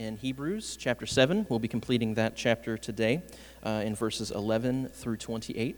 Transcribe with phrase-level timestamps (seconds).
[0.00, 1.44] in Hebrews chapter 7.
[1.50, 3.20] We'll be completing that chapter today
[3.62, 5.76] uh, in verses 11 through 28.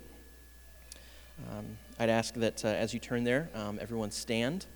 [1.51, 4.67] Um, I'd ask that uh, as you turn there, um, everyone stand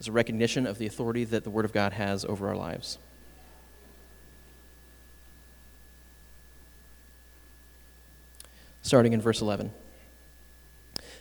[0.00, 2.98] as a recognition of the authority that the Word of God has over our lives.
[8.82, 9.70] Starting in verse 11.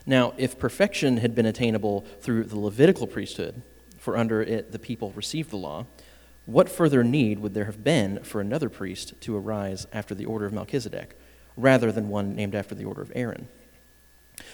[0.08, 3.62] Now, if perfection had been attainable through the Levitical priesthood,
[4.00, 5.86] for under it the people received the law,
[6.48, 10.46] what further need would there have been for another priest to arise after the order
[10.46, 11.20] of Melchizedek,
[11.58, 13.50] rather than one named after the order of Aaron?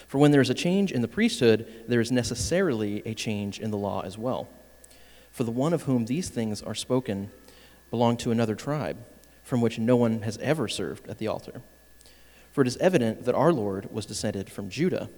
[0.08, 3.70] For when there is a change in the priesthood, there is necessarily a change in
[3.70, 4.48] the law as well.
[5.30, 7.30] For the one of whom these things are spoken
[7.90, 8.98] belonged to another tribe,
[9.44, 11.62] from which no one has ever served at the altar.
[12.50, 15.10] For it is evident that our Lord was descended from Judah,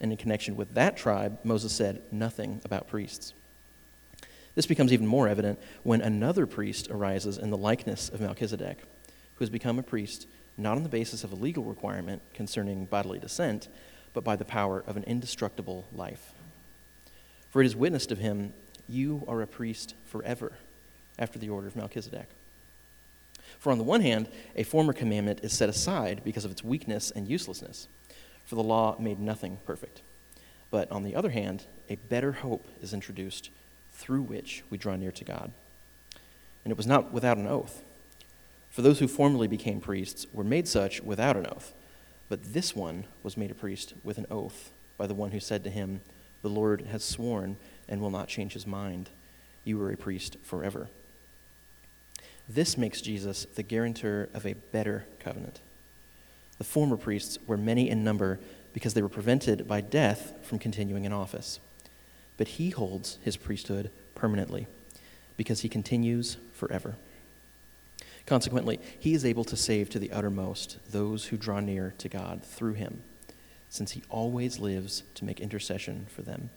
[0.00, 3.34] and in connection with that tribe, Moses said nothing about priests.
[4.54, 9.38] This becomes even more evident when another priest arises in the likeness of Melchizedek, who
[9.40, 10.26] has become a priest
[10.58, 13.68] not on the basis of a legal requirement concerning bodily descent,
[14.12, 16.32] but by the power of an indestructible life.
[17.50, 18.52] For it is witnessed of him,
[18.88, 20.52] You are a priest forever,
[21.18, 22.28] after the order of Melchizedek.
[23.58, 27.10] For on the one hand, a former commandment is set aside because of its weakness
[27.10, 27.88] and uselessness,
[28.44, 30.02] for the law made nothing perfect.
[30.70, 33.50] But on the other hand, a better hope is introduced
[33.92, 35.52] through which we draw near to God.
[36.64, 37.82] And it was not without an oath.
[38.70, 41.74] For those who formerly became priests were made such without an oath,
[42.28, 45.62] but this one was made a priest with an oath by the one who said
[45.64, 46.00] to him,
[46.40, 47.56] The Lord has sworn
[47.88, 49.10] and will not change his mind.
[49.64, 50.88] You are a priest forever.
[52.48, 55.60] This makes Jesus the guarantor of a better covenant.
[56.58, 58.40] The former priests were many in number
[58.72, 61.60] because they were prevented by death from continuing in office
[62.42, 64.66] but he holds his priesthood permanently
[65.36, 66.96] because he continues forever.
[68.26, 72.42] Consequently, he is able to save to the uttermost those who draw near to God
[72.42, 73.04] through him,
[73.70, 76.50] since he always lives to make intercession for them.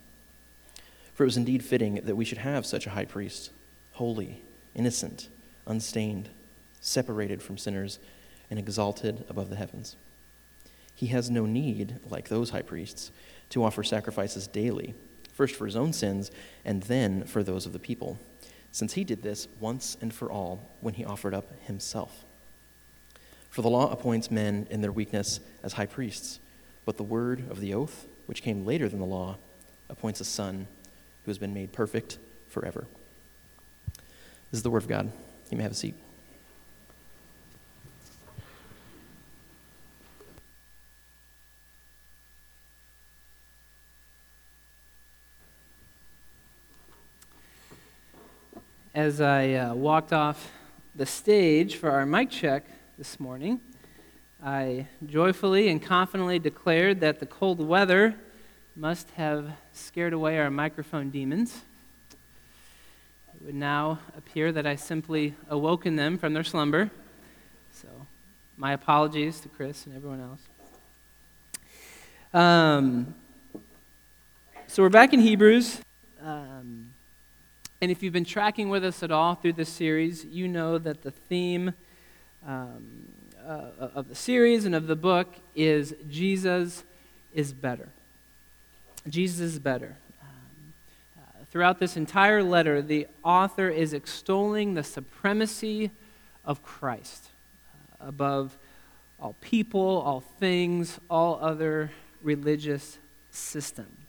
[1.14, 3.52] For it was indeed fitting that we should have such a high priest,
[3.92, 4.42] holy,
[4.74, 5.30] innocent,
[5.68, 6.30] unstained,
[6.82, 8.00] separated from sinners,
[8.50, 9.96] and exalted above the heavens.
[10.96, 13.12] He has no need, like those high priests,
[13.52, 14.96] to offer sacrifices daily
[15.36, 16.32] first for his own sins
[16.64, 18.18] and then for those of the people,
[18.72, 22.26] since he did this once and for all when he offered up himself.
[23.50, 26.40] For the law appoints men in their weakness as high priests,
[26.86, 29.38] but the word of the oath, which came later than the law,
[29.90, 30.68] appoints a son
[31.24, 32.18] who has been made perfect
[32.48, 32.88] forever.
[34.52, 35.12] This is the word of God.
[35.52, 35.96] You may have a seat.
[49.06, 50.52] As I uh, walked off
[50.96, 52.64] the stage for our mic check
[52.98, 53.62] this morning,
[54.44, 58.16] I joyfully and confidently declared that the cold weather
[58.76, 61.62] must have scared away our microphone demons.
[63.36, 66.90] It would now appear that I simply awoken them from their slumber.
[67.72, 67.88] So,
[68.58, 70.42] my apologies to Chris and everyone else.
[72.34, 73.14] Um,
[74.66, 75.80] so, we're back in Hebrews.
[76.24, 76.95] Um,
[77.86, 81.04] and if you've been tracking with us at all through this series, you know that
[81.04, 81.76] the theme
[82.44, 83.10] um,
[83.48, 86.84] uh, of the series and of the book is Jesus
[87.36, 87.90] is better.
[89.08, 89.98] Jesus is better.
[90.20, 90.74] Um,
[91.16, 95.92] uh, throughout this entire letter, the author is extolling the supremacy
[96.44, 97.30] of Christ
[98.02, 98.58] uh, above
[99.20, 101.92] all people, all things, all other
[102.24, 102.98] religious
[103.30, 104.05] systems.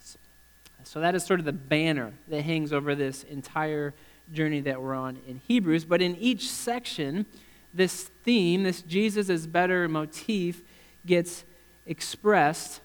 [0.87, 3.93] So that is sort of the banner that hangs over this entire
[4.33, 5.85] journey that we're on in Hebrews.
[5.85, 7.27] But in each section,
[7.75, 10.63] this theme, this Jesus is better motif,
[11.05, 11.45] gets
[11.87, 12.81] expressed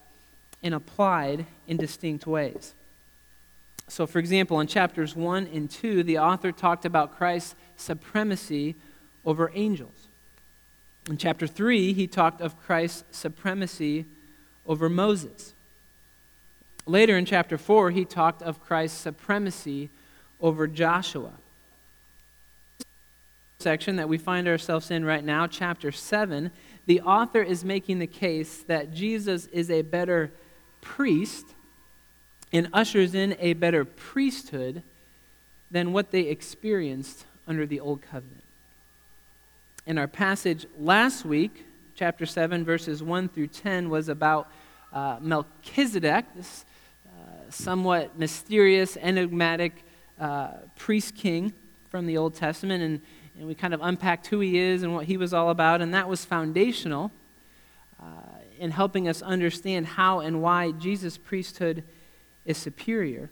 [0.63, 2.73] and applied in distinct ways.
[3.87, 8.75] So, for example, in chapters 1 and 2, the author talked about Christ's supremacy
[9.23, 10.07] over angels.
[11.07, 14.05] In chapter 3, he talked of Christ's supremacy
[14.65, 15.53] over Moses.
[16.91, 19.89] Later in chapter 4, he talked of Christ's supremacy
[20.41, 21.31] over Joshua.
[23.59, 26.51] Section that we find ourselves in right now, chapter 7,
[26.87, 30.33] the author is making the case that Jesus is a better
[30.81, 31.45] priest
[32.51, 34.83] and ushers in a better priesthood
[35.71, 38.43] than what they experienced under the old covenant.
[39.87, 41.65] In our passage last week,
[41.95, 44.51] chapter 7, verses 1 through 10, was about
[44.91, 46.65] uh, Melchizedek, this
[47.51, 49.83] somewhat mysterious, enigmatic
[50.19, 51.53] uh, priest king
[51.89, 52.83] from the Old Testament.
[52.83, 53.01] And
[53.37, 55.93] and we kind of unpacked who he is and what he was all about, and
[55.93, 57.11] that was foundational
[57.99, 58.05] uh,
[58.59, 61.83] in helping us understand how and why Jesus' priesthood
[62.45, 63.29] is superior.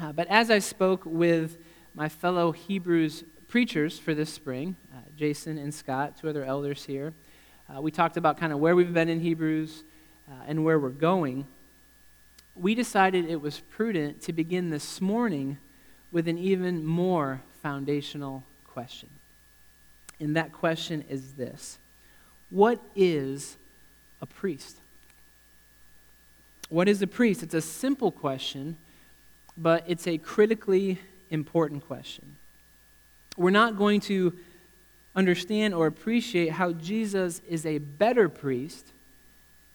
[0.00, 1.58] Uh, but as I spoke with
[1.94, 7.12] my fellow Hebrews preachers for this spring, uh, Jason and Scott, two other elders here,
[7.68, 9.82] uh, we talked about kind of where we've been in Hebrews
[10.28, 11.46] uh, and where we're going.
[12.60, 15.56] We decided it was prudent to begin this morning
[16.12, 19.08] with an even more foundational question.
[20.20, 21.78] And that question is this
[22.50, 23.56] What is
[24.20, 24.76] a priest?
[26.68, 27.42] What is a priest?
[27.42, 28.76] It's a simple question,
[29.56, 30.98] but it's a critically
[31.30, 32.36] important question.
[33.38, 34.36] We're not going to
[35.16, 38.88] understand or appreciate how Jesus is a better priest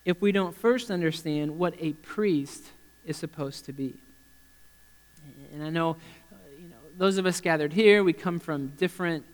[0.04, 2.62] if we don't first understand what a priest
[3.06, 3.94] is supposed to be.
[5.52, 9.24] And I know, uh, you know, those of us gathered here, we come from different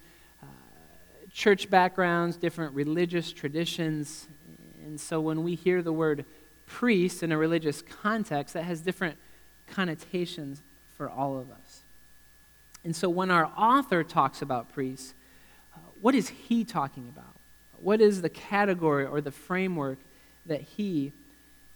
[0.43, 0.47] uh,
[1.33, 4.29] church backgrounds, different religious traditions.
[4.85, 6.25] And so when we hear the word
[6.67, 9.17] priest in a religious context, that has different
[9.67, 10.63] connotations
[10.97, 11.81] for all of us.
[12.85, 15.15] And so when our author talks about priests,
[15.75, 17.35] uh, what is he talking about?
[17.81, 19.99] What is the category or the framework
[20.47, 21.13] that he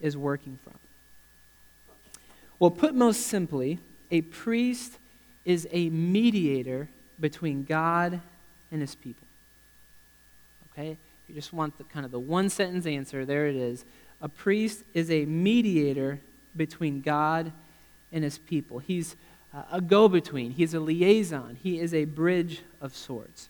[0.01, 0.75] is working from?
[2.59, 3.79] Well, put most simply,
[4.11, 4.99] a priest
[5.45, 6.89] is a mediator
[7.21, 8.21] between God
[8.71, 9.27] and his people.
[10.73, 10.91] Okay?
[10.91, 13.85] If you just want the kind of the one sentence answer, there it is.
[14.21, 16.21] A priest is a mediator
[16.57, 17.53] between God
[18.13, 18.79] and his people.
[18.79, 19.17] He's
[19.73, 23.49] a go between, he's a liaison, he is a bridge of sorts.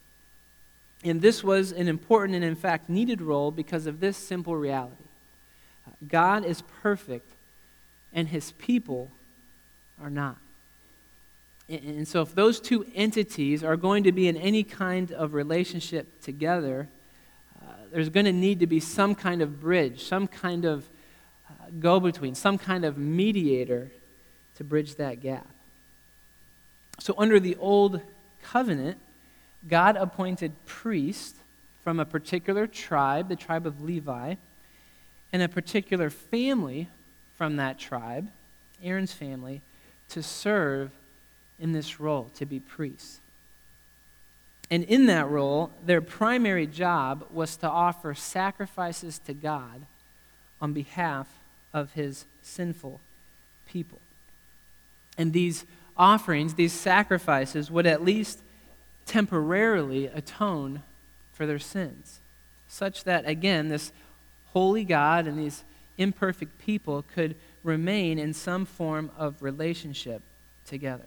[1.04, 5.04] And this was an important and, in fact, needed role because of this simple reality
[5.86, 7.30] uh, God is perfect,
[8.12, 9.10] and his people
[10.00, 10.36] are not.
[11.68, 16.22] And so, if those two entities are going to be in any kind of relationship
[16.22, 16.88] together,
[17.60, 20.88] uh, there's going to need to be some kind of bridge, some kind of
[21.50, 23.90] uh, go between, some kind of mediator
[24.54, 25.48] to bridge that gap.
[27.00, 28.00] So, under the old
[28.44, 28.98] covenant,
[29.66, 31.40] God appointed priests
[31.82, 34.36] from a particular tribe, the tribe of Levi,
[35.32, 36.88] and a particular family
[37.36, 38.28] from that tribe,
[38.82, 39.60] Aaron's family,
[40.10, 40.90] to serve
[41.58, 43.20] in this role, to be priests.
[44.70, 49.86] And in that role, their primary job was to offer sacrifices to God
[50.60, 51.28] on behalf
[51.72, 53.00] of his sinful
[53.68, 53.98] people.
[55.16, 55.64] And these
[55.96, 58.40] offerings, these sacrifices, would at least
[59.06, 60.82] temporarily atone
[61.32, 62.18] for their sins,
[62.68, 63.92] such that, again, this
[64.52, 65.62] holy God and these
[65.98, 70.22] imperfect people could remain in some form of relationship
[70.66, 71.06] together.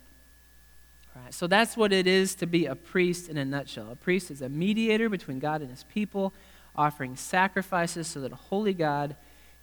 [1.15, 3.91] All right, so that's what it is to be a priest in a nutshell.
[3.91, 6.33] A priest is a mediator between God and his people,
[6.75, 9.15] offering sacrifices so that a holy God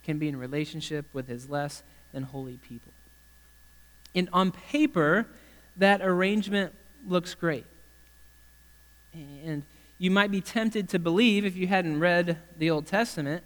[0.05, 1.83] can be in relationship with his less
[2.13, 2.93] than holy people.
[4.15, 5.27] And on paper,
[5.77, 6.73] that arrangement
[7.07, 7.67] looks great.
[9.13, 9.63] And
[9.99, 13.43] you might be tempted to believe, if you hadn't read the Old Testament,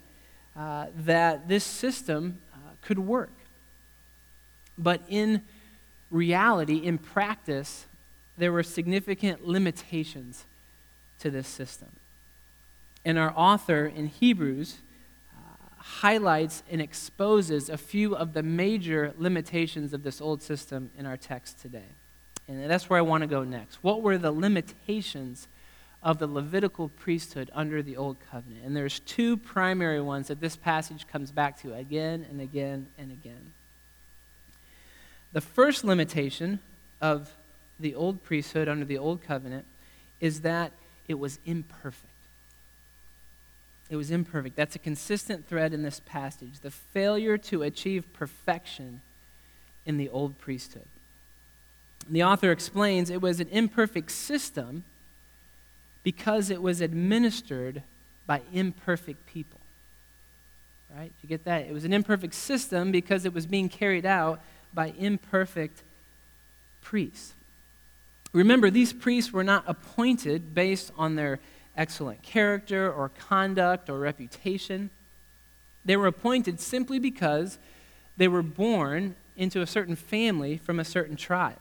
[0.55, 3.31] uh, that this system uh, could work.
[4.77, 5.43] But in
[6.09, 7.85] reality, in practice,
[8.37, 10.45] there were significant limitations
[11.19, 11.89] to this system.
[13.05, 14.77] And our author in Hebrews
[15.81, 21.17] highlights and exposes a few of the major limitations of this old system in our
[21.17, 21.89] text today.
[22.47, 23.77] And that's where I want to go next.
[23.81, 25.47] What were the limitations
[26.03, 28.63] of the Levitical priesthood under the old covenant?
[28.65, 33.11] And there's two primary ones that this passage comes back to again and again and
[33.11, 33.53] again.
[35.33, 36.59] The first limitation
[36.99, 37.33] of
[37.79, 39.65] the old priesthood under the old covenant
[40.19, 40.71] is that
[41.07, 42.07] it was imperfect.
[43.89, 44.55] It was imperfect.
[44.55, 49.01] That's a consistent thread in this passage the failure to achieve perfection
[49.85, 50.87] in the old priesthood.
[52.09, 54.85] The author explains it was an imperfect system
[56.03, 57.83] because it was administered
[58.25, 59.59] by imperfect people.
[60.95, 61.11] Right?
[61.21, 61.67] You get that?
[61.67, 64.41] It was an imperfect system because it was being carried out
[64.73, 65.83] by imperfect
[66.81, 67.33] priests.
[68.33, 71.39] Remember, these priests were not appointed based on their
[71.77, 74.89] excellent character or conduct or reputation.
[75.85, 77.57] They were appointed simply because
[78.17, 81.59] they were born into a certain family from a certain tribe.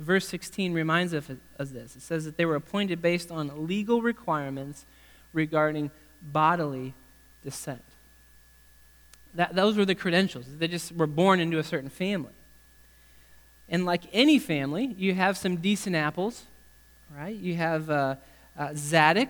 [0.00, 1.94] Verse 16 reminds us of this.
[1.94, 4.86] It says that they were appointed based on legal requirements
[5.32, 5.90] regarding
[6.22, 6.94] bodily
[7.44, 7.84] descent.
[9.34, 10.46] That, those were the credentials.
[10.58, 12.32] They just were born into a certain family.
[13.68, 16.46] And like any family, you have some decent apples
[17.16, 17.34] right?
[17.34, 18.16] You have uh,
[18.58, 19.28] uh, Zadok,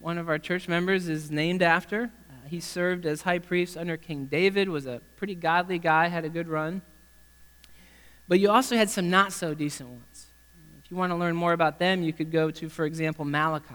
[0.00, 2.04] one of our church members is named after.
[2.04, 6.24] Uh, he served as high priest under King David, was a pretty godly guy, had
[6.24, 6.82] a good run.
[8.30, 10.26] But you also had some not so decent ones.
[10.84, 13.74] If you want to learn more about them, you could go to, for example, Malachi.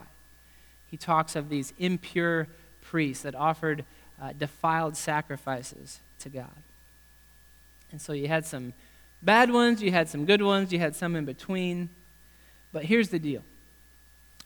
[0.90, 2.48] He talks of these impure
[2.82, 3.84] priests that offered
[4.22, 6.56] uh, defiled sacrifices to God.
[7.92, 8.72] And so you had some
[9.22, 11.90] bad ones, you had some good ones, you had some in between.
[12.72, 13.44] But here's the deal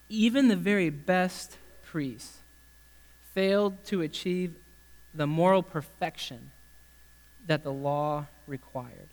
[0.09, 2.37] even the very best priests
[3.35, 4.55] failed to achieve
[5.13, 6.49] the moral perfection
[7.45, 9.09] that the law required.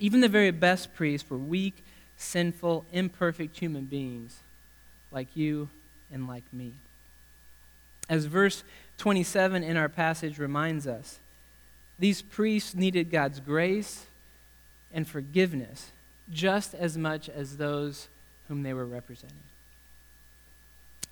[0.00, 1.84] Even the very best priests were weak,
[2.16, 4.40] sinful, imperfect human beings
[5.12, 5.68] like you
[6.12, 6.72] and like me.
[8.08, 8.64] As verse
[8.98, 11.20] 27 in our passage reminds us,
[11.98, 14.06] these priests needed God's grace
[14.92, 15.92] and forgiveness
[16.32, 18.08] just as much as those
[18.48, 19.36] whom they were representing.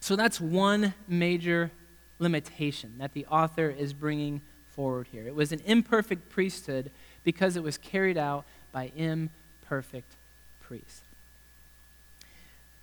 [0.00, 1.70] So that's one major
[2.18, 4.40] limitation that the author is bringing
[4.70, 5.26] forward here.
[5.26, 6.90] It was an imperfect priesthood
[7.24, 10.12] because it was carried out by imperfect
[10.60, 11.02] priests.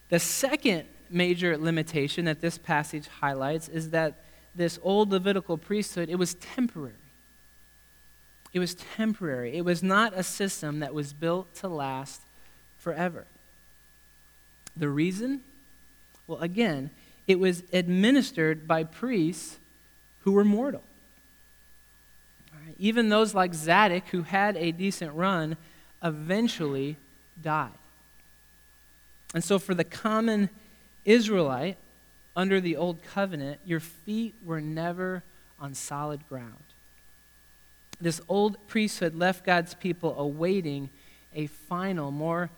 [0.09, 4.15] The second major limitation that this passage highlights is that
[4.53, 6.93] this old Levitical priesthood, it was temporary.
[8.53, 9.57] It was temporary.
[9.57, 12.21] It was not a system that was built to last
[12.77, 13.25] forever.
[14.77, 15.41] The reason?
[16.27, 16.89] Well, again,
[17.27, 19.57] it was administered by priests
[20.21, 20.83] who were mortal.
[22.53, 22.75] Right?
[22.79, 25.57] Even those like Zadok, who had a decent run,
[26.05, 26.95] eventually
[27.41, 27.71] died.
[29.33, 30.49] And so, for the common
[31.03, 31.77] Israelite
[32.35, 35.23] under the Old Covenant, your feet were never
[35.59, 36.63] on solid ground.
[37.99, 40.89] This old priesthood left God's people awaiting
[41.33, 42.49] a final, more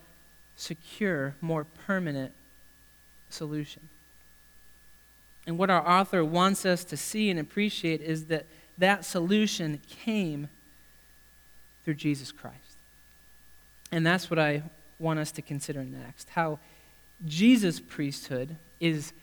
[0.56, 2.34] secure, more permanent
[3.30, 3.89] solution.
[5.46, 8.46] And what our author wants us to see and appreciate is that
[8.77, 10.50] that solution came
[11.86, 12.66] through Jesus Christ.
[13.91, 14.63] And that's what I
[15.00, 16.60] want us to consider next how
[17.25, 19.13] Jesus' priesthood is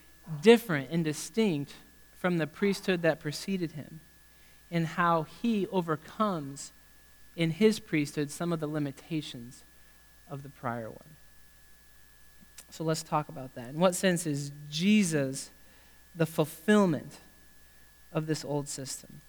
[0.43, 1.75] different and distinct
[2.19, 4.01] from the priesthood that preceded him,
[4.71, 6.73] and how he overcomes
[7.37, 9.63] in his priesthood some of the limitations
[10.31, 11.17] of the prior one.
[12.71, 13.69] So let's talk about that.
[13.69, 15.51] In what sense is Jesus
[16.15, 17.19] the fulfillment
[18.13, 19.21] of this old system?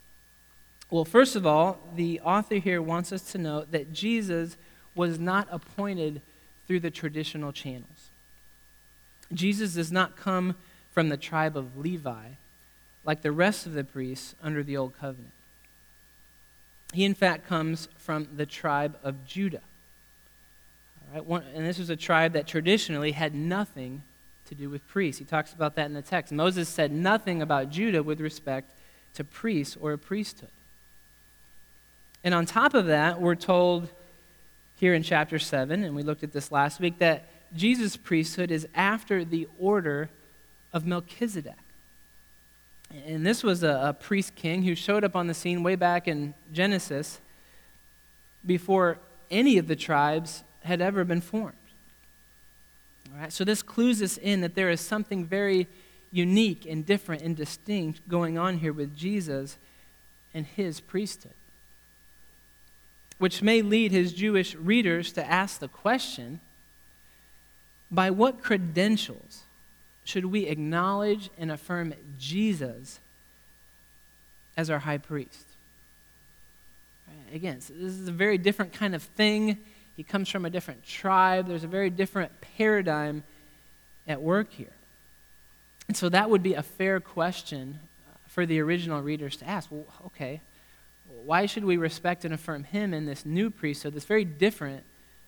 [0.89, 4.55] Well, first of all, the author here wants us to know that Jesus
[4.95, 6.21] was not appointed
[6.67, 8.09] through the traditional channels.
[9.33, 10.55] Jesus does not come
[10.91, 12.29] from the tribe of Levi
[13.03, 15.33] like the rest of the priests under the Old Covenant.
[16.93, 19.61] He, in fact, comes from the tribe of Judah.
[21.01, 21.25] All right?
[21.25, 24.01] One, and this was a tribe that traditionally had nothing
[24.47, 25.19] to do with priests.
[25.19, 26.31] He talks about that in the text.
[26.31, 28.71] Moses said nothing about Judah with respect
[29.15, 30.49] to priests or a priesthood.
[32.23, 33.89] And on top of that, we're told
[34.75, 38.67] here in chapter 7, and we looked at this last week, that Jesus' priesthood is
[38.75, 40.09] after the order
[40.73, 41.55] of Melchizedek.
[43.05, 46.07] And this was a, a, priest king who showed up on the scene way back
[46.07, 47.19] in Genesis
[48.45, 48.99] before
[49.31, 51.55] any of the tribes had ever been formed.
[53.11, 55.67] All right, so this clues us in that there is something very
[56.11, 59.57] unique and different and distinct going on here with Jesus
[60.33, 61.33] and his priesthood.
[63.17, 66.41] Which may lead his Jewish readers to ask the question
[67.89, 69.43] by what credentials
[70.03, 72.99] should we acknowledge and affirm Jesus
[74.57, 75.45] as our high priest?
[77.07, 79.57] Right, again, so this is a very different kind of thing.
[79.95, 81.47] He comes from a different tribe.
[81.47, 83.23] There's a very different paradigm
[84.07, 84.73] at work here.
[85.87, 87.79] And so that would be a fair question
[88.27, 89.71] for the original readers to ask.
[89.71, 90.41] Well, okay,
[91.25, 94.83] why should we respect and affirm him in this new priesthood that's very different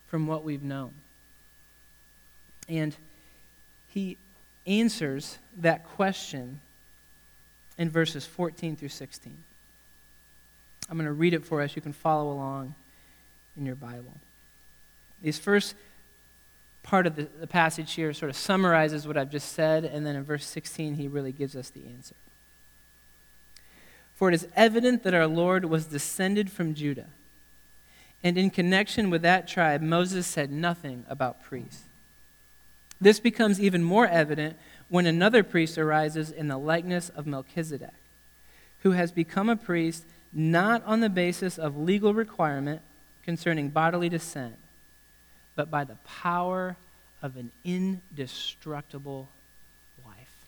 [0.07, 0.93] from what we've known?
[2.69, 2.95] And
[3.89, 4.17] he
[4.65, 6.59] answers that question
[7.77, 9.35] in verses 14 through 16.
[10.89, 11.75] I'm going to read it for us.
[11.75, 12.75] You can follow along
[13.57, 14.13] in your Bible.
[15.21, 15.75] These first
[16.83, 20.15] part of the, the passage here sort of summarizes what I've just said, and then
[20.15, 22.15] in verse 16, he really gives us the answer.
[24.17, 27.05] For it is evident that our Lord was descended from Judah.
[28.23, 31.83] And in connection with that tribe, Moses said nothing about priests.
[32.99, 34.57] This becomes even more evident
[34.89, 37.93] when another priest arises in the likeness of Melchizedek,
[38.81, 42.81] who has become a priest not on the basis of legal requirement
[43.23, 44.55] concerning bodily descent,
[45.55, 46.75] but by the power
[47.21, 49.29] of an indestructible
[50.03, 50.45] life.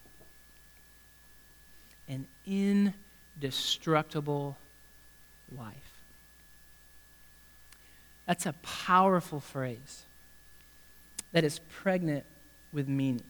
[2.08, 3.06] An indestructible
[5.56, 5.76] life.
[8.26, 10.04] That's a powerful phrase
[11.32, 12.26] that is pregnant
[12.72, 13.24] with meaning.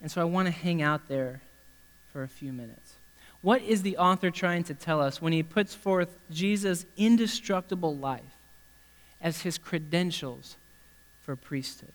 [0.00, 1.40] And so I want to hang out there
[2.12, 2.94] for a few minutes.
[3.42, 8.22] What is the author trying to tell us when he puts forth Jesus' indestructible life
[9.20, 10.56] as his credentials
[11.22, 11.92] for priesthood?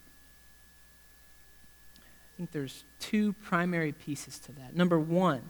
[1.98, 4.76] I think there's two primary pieces to that.
[4.76, 5.42] Number one,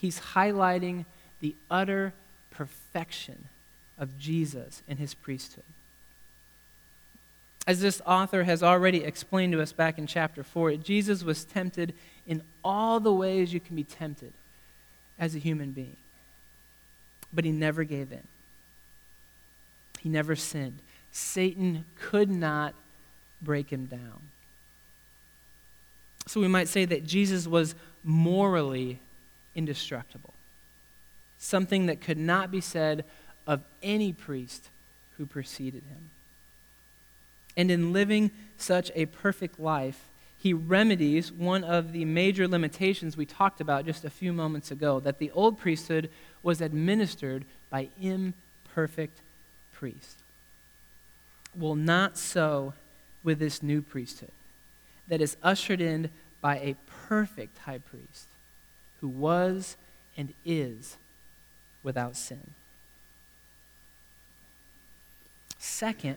[0.00, 1.04] he's highlighting
[1.40, 2.12] the utter
[2.50, 3.48] perfection
[3.98, 5.64] of Jesus and his priesthood.
[7.66, 11.92] As this author has already explained to us back in chapter 4, Jesus was tempted
[12.26, 14.32] in all the ways you can be tempted
[15.18, 15.96] as a human being.
[17.32, 18.26] But he never gave in,
[20.00, 20.78] he never sinned.
[21.12, 22.74] Satan could not
[23.42, 24.30] break him down.
[26.26, 29.00] So we might say that Jesus was morally
[29.54, 30.34] indestructible,
[31.38, 33.04] something that could not be said
[33.46, 34.68] of any priest
[35.16, 36.10] who preceded him.
[37.56, 43.26] And in living such a perfect life, he remedies one of the major limitations we
[43.26, 46.08] talked about just a few moments ago that the old priesthood
[46.42, 49.18] was administered by imperfect
[49.74, 50.16] priests.
[51.54, 52.72] Well, not so
[53.22, 54.30] with this new priesthood
[55.08, 56.08] that is ushered in
[56.40, 56.76] by a
[57.08, 58.26] perfect high priest
[59.00, 59.76] who was
[60.16, 60.96] and is
[61.82, 62.54] without sin.
[65.58, 66.16] Second,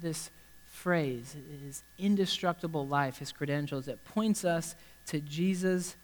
[0.00, 0.30] this
[0.70, 4.74] phrase, his indestructible life, his credentials, it points us
[5.06, 5.96] to Jesus'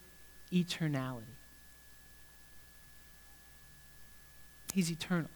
[0.51, 1.21] eternality.
[4.73, 5.29] He's eternal.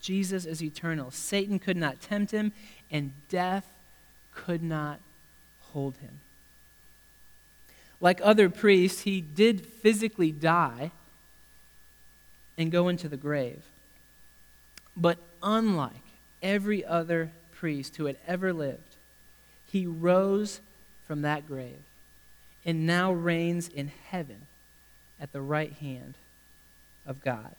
[0.00, 1.10] Jesus is eternal.
[1.10, 2.52] Satan could not tempt him,
[2.90, 3.72] and death
[4.34, 4.98] could not
[5.72, 6.20] hold him.
[8.00, 10.92] Like other priests, he did physically die
[12.56, 13.62] and go into the grave.
[14.96, 15.92] But unlike
[16.42, 18.96] every other priest who had ever lived,
[19.66, 20.60] he rose
[21.06, 21.82] from that grave
[22.64, 24.46] and now reigns in heaven
[25.20, 26.14] at the right hand
[27.06, 27.54] of God.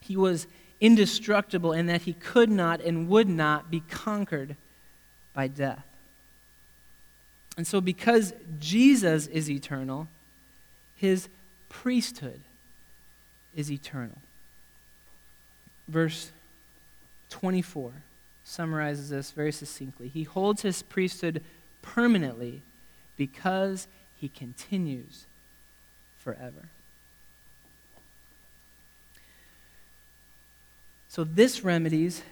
[0.00, 0.46] He was
[0.80, 4.56] indestructible in that he could not and would not be conquered
[5.32, 5.84] by death.
[7.56, 10.08] And so, because Jesus is eternal,
[10.96, 11.28] his
[11.68, 12.40] priesthood
[13.54, 14.18] is eternal.
[15.88, 16.30] Verse
[17.30, 17.92] 24
[18.44, 20.08] summarizes this very succinctly.
[20.08, 21.42] He holds his priesthood
[21.82, 22.62] permanently
[23.16, 25.24] because he continues
[26.18, 26.68] forever.
[31.08, 32.22] So, this remedies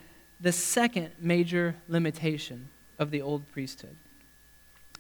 [0.40, 3.96] the second major limitation of the old priesthood.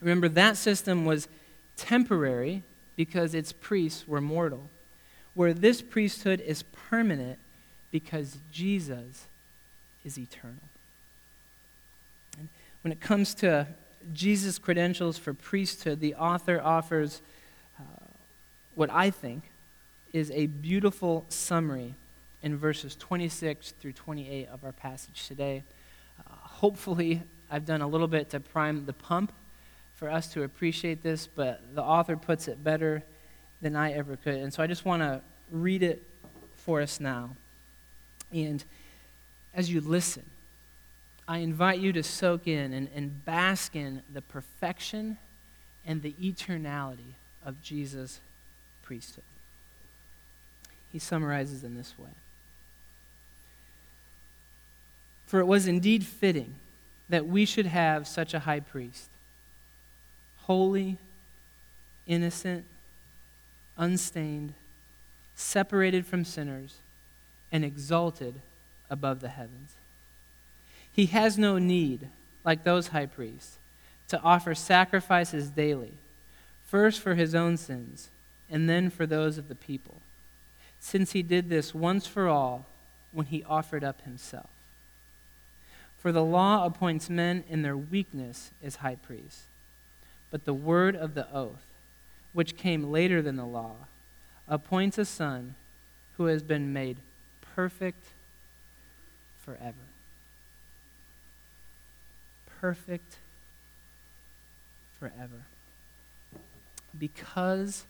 [0.04, 1.28] Remember, that system was
[1.76, 2.62] temporary
[2.94, 4.68] because its priests were mortal,
[5.32, 7.38] where this priesthood is permanent
[7.90, 9.26] because Jesus
[10.04, 10.68] is eternal.
[12.38, 12.50] And
[12.82, 13.66] when it comes to
[14.12, 17.22] Jesus' credentials for priesthood, the author offers
[17.80, 17.84] uh,
[18.74, 19.44] what I think
[20.12, 21.94] is a beautiful summary
[22.42, 25.62] in verses 26 through 28 of our passage today.
[26.20, 29.32] Uh, hopefully, I've done a little bit to prime the pump
[29.96, 33.02] for us to appreciate this, but the author puts it better
[33.62, 34.34] than I ever could.
[34.34, 36.02] And so I just want to read it
[36.56, 37.30] for us now.
[38.32, 38.64] And
[39.54, 40.24] as you listen,
[41.26, 45.16] I invite you to soak in and, and bask in the perfection
[45.86, 48.20] and the eternality of Jesus'
[48.82, 49.24] priesthood.
[50.92, 52.10] He summarizes in this way
[55.26, 56.54] For it was indeed fitting
[57.08, 59.08] that we should have such a high priest,
[60.46, 60.98] holy,
[62.06, 62.64] innocent,
[63.76, 64.54] unstained,
[65.34, 66.76] separated from sinners,
[67.50, 68.34] and exalted
[68.90, 69.74] above the heavens.
[70.92, 72.08] He has no need,
[72.44, 73.56] like those high priests,
[74.08, 75.92] to offer sacrifices daily,
[76.66, 78.10] first for his own sins,
[78.50, 79.96] and then for those of the people,
[80.78, 82.66] since he did this once for all
[83.12, 84.50] when he offered up himself.
[85.98, 89.44] For the law appoints men in their weakness as high priests,
[90.34, 91.62] but the word of the oath,
[92.32, 93.76] which came later than the law,
[94.48, 95.54] appoints a son
[96.16, 96.96] who has been made
[97.54, 98.02] perfect
[99.44, 99.76] forever
[102.64, 103.18] perfect
[104.98, 105.44] forever.
[106.98, 107.84] Because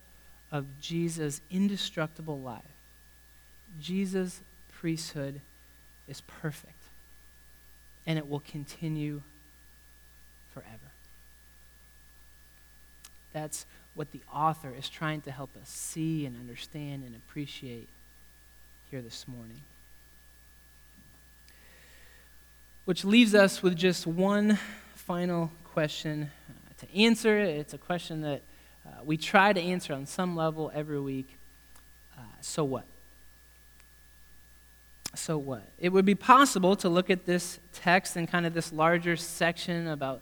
[0.50, 2.62] of Jesus' indestructible life,
[3.80, 4.40] Jesus'
[4.72, 5.40] priesthood
[6.08, 6.82] is perfect,
[8.04, 9.22] and it will continue
[10.52, 10.83] forever.
[13.34, 17.88] That's what the author is trying to help us see and understand and appreciate
[18.90, 19.60] here this morning.
[22.86, 24.58] Which leaves us with just one
[24.94, 27.38] final question uh, to answer.
[27.38, 28.42] It's a question that
[28.86, 31.36] uh, we try to answer on some level every week.
[32.16, 32.84] Uh, so what?
[35.14, 35.62] So what?
[35.78, 39.88] It would be possible to look at this text and kind of this larger section
[39.88, 40.20] about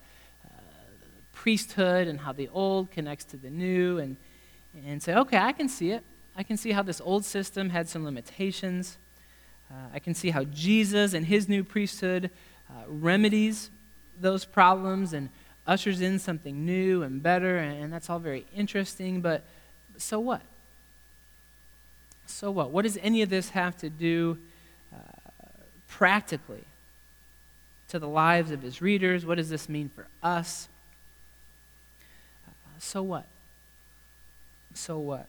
[1.42, 4.16] priesthood and how the old connects to the new and,
[4.86, 6.04] and say, okay, I can see it.
[6.36, 8.96] I can see how this old system had some limitations.
[9.68, 12.30] Uh, I can see how Jesus and his new priesthood
[12.70, 13.70] uh, remedies
[14.20, 15.30] those problems and
[15.66, 19.42] ushers in something new and better, and, and that's all very interesting, but
[19.98, 20.42] so what?
[22.26, 22.70] So what?
[22.70, 24.38] What does any of this have to do
[24.94, 24.98] uh,
[25.88, 26.62] practically
[27.88, 29.26] to the lives of his readers?
[29.26, 30.68] What does this mean for us?
[32.82, 33.26] So what?
[34.74, 35.26] So what?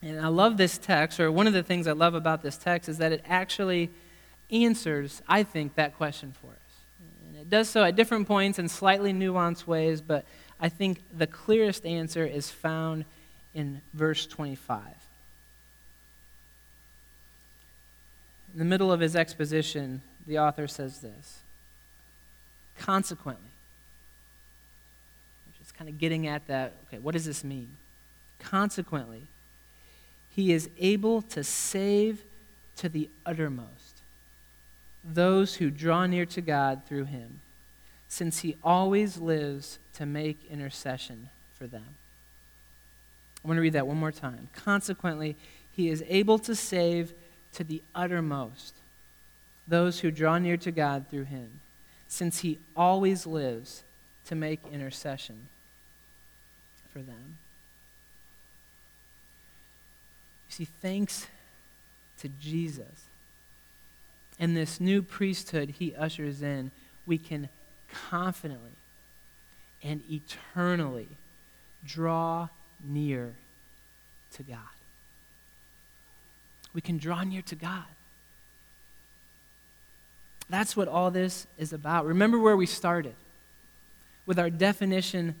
[0.00, 2.88] And I love this text, or one of the things I love about this text
[2.88, 3.90] is that it actually
[4.50, 6.56] answers, I think, that question for us.
[7.28, 10.24] And it does so at different points in slightly nuanced ways, but
[10.60, 13.04] I think the clearest answer is found
[13.52, 14.80] in verse 25.
[18.52, 21.40] In the middle of his exposition, the author says this
[22.78, 23.49] Consequently,
[25.80, 27.70] kind of getting at that okay, what does this mean?
[28.38, 29.22] Consequently,
[30.28, 32.22] he is able to save
[32.76, 34.02] to the uttermost
[35.02, 37.40] those who draw near to God through him,
[38.08, 41.94] since he always lives to make intercession for them.
[43.42, 44.50] I want to read that one more time.
[44.54, 45.34] Consequently,
[45.74, 47.14] he is able to save
[47.54, 48.74] to the uttermost
[49.66, 51.60] those who draw near to God through him,
[52.06, 53.82] since he always lives
[54.26, 55.48] to make intercession
[56.92, 57.38] for them.
[60.48, 61.26] You see, thanks
[62.18, 63.06] to Jesus
[64.38, 66.70] and this new priesthood he ushers in,
[67.06, 67.48] we can
[68.10, 68.70] confidently
[69.82, 71.08] and eternally
[71.84, 72.48] draw
[72.84, 73.34] near
[74.32, 74.58] to God.
[76.72, 77.84] We can draw near to God.
[80.48, 82.06] That's what all this is about.
[82.06, 83.14] Remember where we started
[84.26, 85.34] with our definition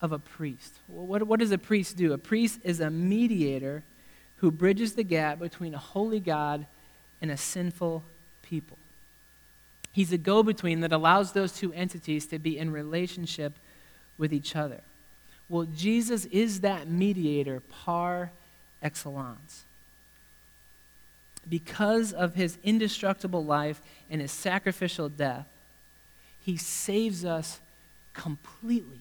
[0.00, 0.74] of a priest.
[0.86, 2.12] What, what does a priest do?
[2.12, 3.82] A priest is a mediator
[4.36, 6.66] who bridges the gap between a holy God
[7.22, 8.02] and a sinful
[8.42, 8.78] people.
[9.92, 13.54] He's a go between that allows those two entities to be in relationship
[14.18, 14.82] with each other.
[15.48, 18.30] Well, Jesus is that mediator par
[18.82, 19.64] excellence.
[21.48, 23.80] Because of his indestructible life
[24.10, 25.46] and his sacrificial death,
[26.40, 27.60] he saves us
[28.12, 29.00] completely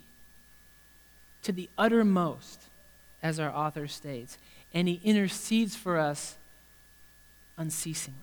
[1.46, 2.64] to the uttermost,
[3.22, 4.38] as our author states,
[4.74, 6.36] and he intercedes for us
[7.56, 8.20] unceasingly.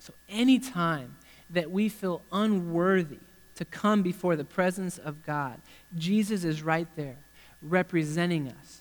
[0.00, 1.16] So, anytime
[1.50, 3.18] that we feel unworthy
[3.56, 5.60] to come before the presence of God,
[5.96, 7.18] Jesus is right there,
[7.60, 8.80] representing us,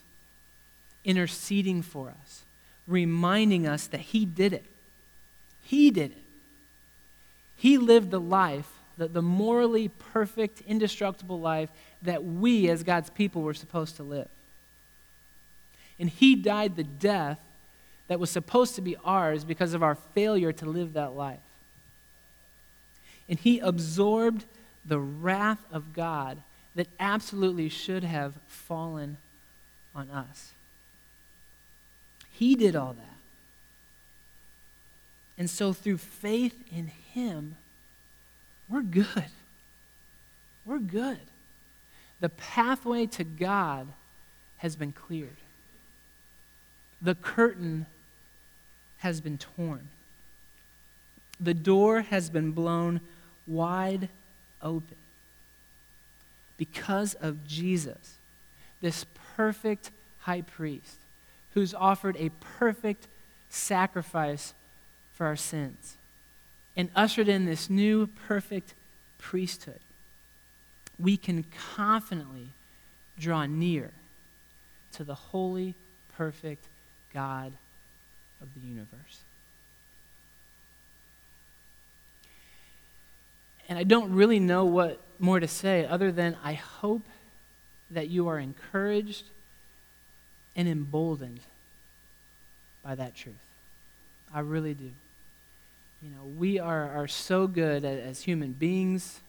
[1.04, 2.44] interceding for us,
[2.88, 4.66] reminding us that He did it.
[5.64, 6.24] He did it.
[7.58, 11.70] He lived the life the, the morally perfect, indestructible life
[12.02, 14.28] that we as God's people were supposed to live.
[15.98, 17.40] And He died the death
[18.10, 21.40] that was supposed to be ours because of our failure to live that life.
[23.30, 24.44] And He absorbed
[24.86, 26.40] the wrath of God
[26.76, 29.18] that absolutely should have fallen
[29.96, 30.52] on us.
[32.34, 33.06] He did all that.
[35.38, 37.56] And so, through faith in Him,
[38.70, 39.26] we're good.
[40.66, 41.20] We're good.
[42.20, 43.88] The pathway to God
[44.58, 45.38] has been cleared.
[47.02, 47.86] The curtain
[48.98, 49.88] has been torn.
[51.40, 53.00] The door has been blown
[53.48, 54.10] wide
[54.62, 54.98] open.
[56.58, 58.18] Because of Jesus,
[58.82, 59.06] this
[59.38, 60.98] perfect high priest
[61.54, 63.08] who's offered a perfect
[63.50, 64.54] sacrifice
[65.14, 65.96] for our sins
[66.80, 68.74] and ushered in this new perfect
[69.18, 69.82] priesthood,
[70.98, 71.44] we can
[71.76, 72.48] confidently
[73.20, 73.92] draw near
[74.94, 75.76] to the holy,
[76.16, 76.64] perfect
[77.14, 77.52] God
[78.42, 79.20] of the universe.
[83.68, 87.04] And I don't really know what more to say other than I hope
[87.92, 89.26] that you are encouraged
[90.56, 91.42] and emboldened
[92.82, 93.36] by that truth.
[94.34, 94.92] I really do.
[96.02, 99.20] You know, we are, are so good as, human beings,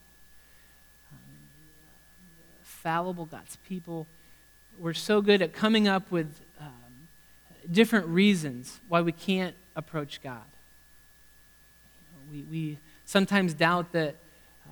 [2.62, 4.06] fallible God's people.
[4.78, 7.08] We're so good at coming up with um,
[7.70, 10.44] different reasons why we can't approach God.
[12.30, 14.14] You know, we, we sometimes doubt that
[14.64, 14.70] uh,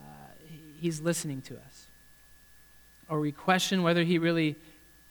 [0.80, 1.86] He's listening to us,
[3.08, 4.54] or we question whether He really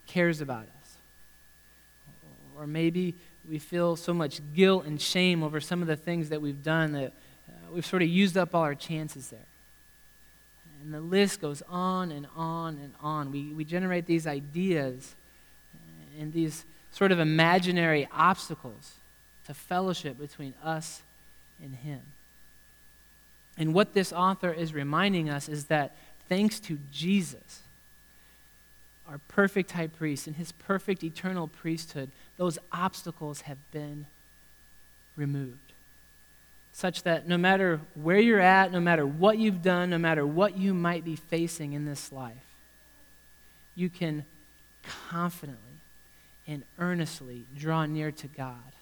[0.07, 0.97] cares about us.
[2.57, 3.13] Or maybe
[3.49, 6.93] we feel so much guilt and shame over some of the things that we've done
[6.93, 7.13] that
[7.47, 9.39] uh, we've sort of used up all our chances there.
[10.83, 13.31] And the list goes on and on and on.
[13.31, 15.15] We, we generate these ideas
[16.19, 18.93] and these sort of imaginary obstacles
[19.45, 21.01] to fellowship between us
[21.61, 22.01] and Him.
[23.57, 25.95] And what this author is reminding us is that
[26.29, 27.61] thanks to Jesus,
[29.07, 34.05] our perfect high priest and his perfect eternal priesthood, those obstacles have been
[35.15, 35.57] removed.
[36.73, 40.57] Such that no matter where you're at, no matter what you've done, no matter what
[40.57, 42.35] you might be facing in this life,
[43.75, 44.25] you can
[45.09, 45.61] confidently
[46.47, 48.73] and earnestly draw near to God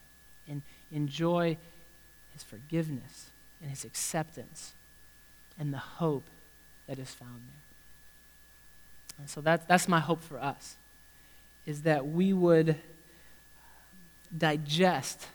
[0.47, 1.57] and enjoy
[2.33, 3.29] his forgiveness
[3.61, 4.73] and his acceptance
[5.57, 6.25] and the hope
[6.87, 7.63] that is found there.
[9.19, 10.75] And so that's, that's my hope for us,
[11.65, 12.75] is that we would
[14.37, 15.27] digest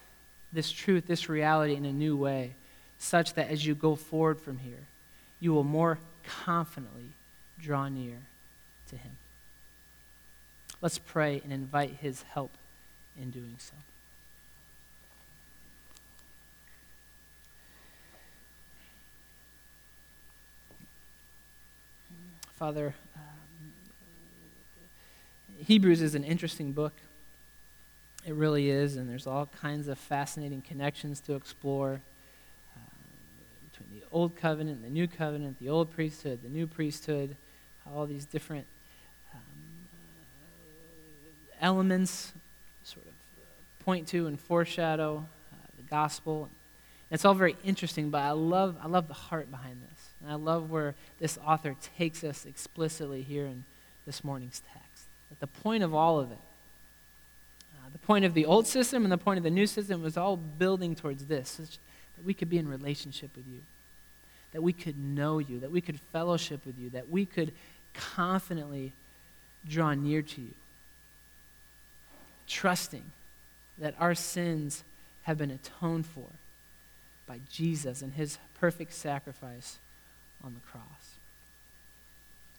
[0.53, 2.55] this truth, this reality in a new way,
[2.99, 4.87] such that as you go forward from here,
[5.39, 7.11] you will more confidently
[7.59, 8.17] draw near
[8.89, 9.17] to Him.
[10.81, 12.51] Let's pray and invite His help
[13.19, 13.73] in doing so.
[22.55, 23.73] Father, um,
[25.65, 26.93] Hebrews is an interesting book.
[28.25, 32.01] It really is, and there's all kinds of fascinating connections to explore
[32.75, 32.79] uh,
[33.71, 37.35] between the Old Covenant and the New Covenant, the Old Priesthood, the New Priesthood,
[37.91, 38.67] all these different
[39.33, 39.39] um,
[39.91, 42.33] uh, elements
[42.83, 43.13] sort of
[43.83, 46.49] point to and foreshadow uh, the gospel.
[47.09, 50.09] It's all very interesting, but I love, I love the heart behind this.
[50.21, 53.65] And I love where this author takes us explicitly here in
[54.05, 55.07] this morning's text.
[55.29, 56.50] That the point of all of it, uh,
[57.91, 60.37] the point of the old system and the point of the new system was all
[60.37, 63.61] building towards this that we could be in relationship with you,
[64.53, 67.51] that we could know you, that we could fellowship with you, that we could
[67.93, 68.93] confidently
[69.67, 70.53] draw near to you,
[72.47, 73.03] trusting
[73.77, 74.83] that our sins
[75.23, 76.27] have been atoned for
[77.27, 79.77] by Jesus and his perfect sacrifice
[80.43, 81.15] on the cross.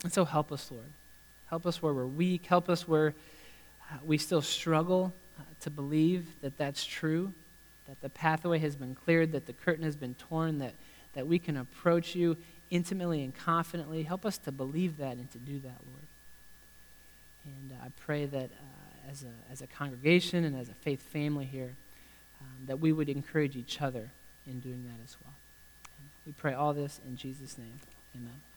[0.03, 0.91] And so help us, Lord.
[1.47, 2.47] Help us where we're weak.
[2.47, 3.15] Help us where
[3.91, 7.33] uh, we still struggle uh, to believe that that's true,
[7.89, 10.75] that the pathway has been cleared, that the curtain has been torn, that,
[11.15, 12.37] that we can approach you
[12.71, 14.03] intimately and confidently.
[14.03, 16.07] Help us to believe that and to do that, Lord.
[17.45, 21.03] And uh, I pray that uh, as, a, as a congregation and as a faith
[21.03, 21.75] family here,
[22.41, 24.11] um, that we would encourage each other
[24.47, 25.35] in doing that as well.
[25.99, 27.81] And we pray all this in Jesus' name.
[28.17, 28.52] Amen.